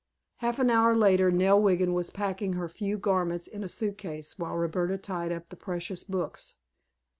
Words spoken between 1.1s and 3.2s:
Nell Wiggin was packing her few